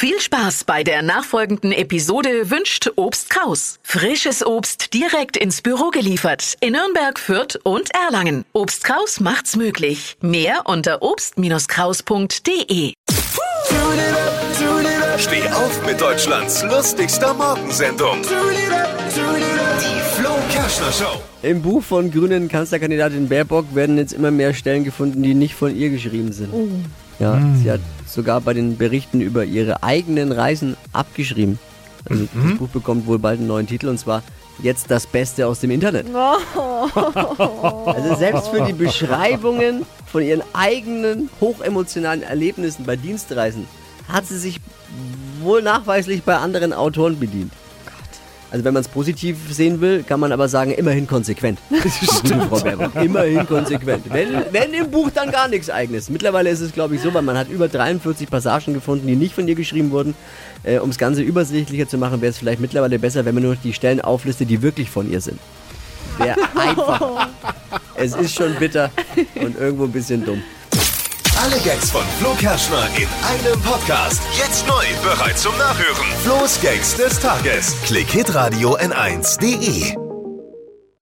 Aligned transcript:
Viel 0.00 0.20
Spaß 0.20 0.62
bei 0.62 0.84
der 0.84 1.02
nachfolgenden 1.02 1.72
Episode 1.72 2.52
wünscht 2.52 2.88
Obst 2.94 3.30
Kraus. 3.30 3.80
Frisches 3.82 4.46
Obst 4.46 4.94
direkt 4.94 5.36
ins 5.36 5.60
Büro 5.60 5.90
geliefert 5.90 6.54
in 6.60 6.74
Nürnberg, 6.74 7.18
Fürth 7.18 7.58
und 7.64 7.90
Erlangen. 7.92 8.44
Obst 8.52 8.84
Kraus 8.84 9.18
macht's 9.18 9.56
möglich. 9.56 10.16
Mehr 10.20 10.60
unter 10.66 11.02
obst-kraus.de. 11.02 12.92
Steh 15.18 15.48
auf 15.48 15.84
mit 15.84 16.00
Deutschlands 16.00 16.62
lustigster 16.62 17.34
Morgensendung. 17.34 18.22
Die 18.22 18.28
Flo 20.14 20.30
Kerschner 20.48 20.92
Show. 20.92 21.20
Im 21.42 21.60
Buch 21.60 21.82
von 21.82 22.12
grünen 22.12 22.46
Kanzlerkandidatin 22.46 23.28
Baerbock 23.28 23.74
werden 23.74 23.98
jetzt 23.98 24.12
immer 24.12 24.30
mehr 24.30 24.54
Stellen 24.54 24.84
gefunden, 24.84 25.24
die 25.24 25.34
nicht 25.34 25.56
von 25.56 25.74
ihr 25.74 25.90
geschrieben 25.90 26.30
sind. 26.30 26.54
Ja, 27.18 27.40
sie 27.56 27.70
hat 27.70 27.80
sogar 28.06 28.40
bei 28.40 28.54
den 28.54 28.76
Berichten 28.76 29.20
über 29.20 29.44
ihre 29.44 29.82
eigenen 29.82 30.32
Reisen 30.32 30.76
abgeschrieben. 30.92 31.58
Also 32.08 32.28
das 32.32 32.58
Buch 32.58 32.68
bekommt 32.68 33.06
wohl 33.06 33.18
bald 33.18 33.38
einen 33.38 33.48
neuen 33.48 33.66
Titel 33.66 33.88
und 33.88 33.98
zwar 33.98 34.22
Jetzt 34.60 34.90
das 34.90 35.06
Beste 35.06 35.46
aus 35.46 35.60
dem 35.60 35.70
Internet. 35.70 36.06
Also 37.86 38.16
selbst 38.16 38.48
für 38.48 38.64
die 38.64 38.72
Beschreibungen 38.72 39.84
von 40.06 40.22
ihren 40.22 40.42
eigenen 40.52 41.28
hochemotionalen 41.40 42.22
Erlebnissen 42.22 42.84
bei 42.84 42.96
Dienstreisen 42.96 43.66
hat 44.08 44.26
sie 44.26 44.38
sich 44.38 44.60
wohl 45.40 45.62
nachweislich 45.62 46.22
bei 46.22 46.36
anderen 46.36 46.72
Autoren 46.72 47.18
bedient. 47.18 47.52
Also 48.50 48.64
wenn 48.64 48.72
man 48.72 48.80
es 48.80 48.88
positiv 48.88 49.36
sehen 49.50 49.80
will, 49.80 50.02
kann 50.02 50.20
man 50.20 50.32
aber 50.32 50.48
sagen, 50.48 50.70
immerhin 50.70 51.06
konsequent. 51.06 51.58
Stimmt, 52.18 52.44
Frau 52.44 52.60
Baerbock. 52.60 52.94
Immerhin 52.96 53.46
konsequent. 53.46 54.04
Wenn, 54.10 54.28
wenn 54.50 54.72
im 54.72 54.90
Buch 54.90 55.10
dann 55.10 55.30
gar 55.30 55.48
nichts 55.48 55.68
eigenes. 55.68 56.08
Mittlerweile 56.08 56.48
ist 56.48 56.60
es, 56.60 56.72
glaube 56.72 56.94
ich, 56.94 57.02
so, 57.02 57.12
weil 57.12 57.22
man 57.22 57.36
hat 57.36 57.50
über 57.50 57.68
43 57.68 58.30
Passagen 58.30 58.72
gefunden, 58.72 59.06
die 59.06 59.16
nicht 59.16 59.34
von 59.34 59.46
ihr 59.46 59.54
geschrieben 59.54 59.90
wurden. 59.90 60.14
Äh, 60.64 60.78
um 60.78 60.88
das 60.88 60.98
Ganze 60.98 61.22
übersichtlicher 61.22 61.88
zu 61.88 61.98
machen, 61.98 62.22
wäre 62.22 62.30
es 62.30 62.38
vielleicht 62.38 62.60
mittlerweile 62.60 62.98
besser, 62.98 63.24
wenn 63.26 63.34
man 63.34 63.44
nur 63.44 63.56
die 63.56 63.74
Stellen 63.74 64.00
auflistet, 64.00 64.48
die 64.48 64.62
wirklich 64.62 64.88
von 64.88 65.10
ihr 65.10 65.20
sind. 65.20 65.38
Wäre 66.16 66.36
einfach. 66.54 67.28
Es 67.94 68.14
ist 68.16 68.34
schon 68.34 68.54
bitter 68.54 68.90
und 69.42 69.58
irgendwo 69.58 69.84
ein 69.84 69.92
bisschen 69.92 70.24
dumm. 70.24 70.42
Alle 71.50 71.60
Gags 71.60 71.90
von 71.90 72.02
Flo 72.18 72.34
Kerschner 72.34 72.88
in 72.98 73.08
einem 73.24 73.58
Podcast. 73.62 74.20
Jetzt 74.36 74.66
neu, 74.66 74.84
bereit 75.02 75.38
zum 75.38 75.56
Nachhören. 75.56 76.06
Flo's 76.22 76.60
Gags 76.60 76.94
des 76.96 77.18
Tages. 77.20 77.74
Klick 77.86 78.10
Hitradio 78.10 78.76
N1.de. 78.76 80.07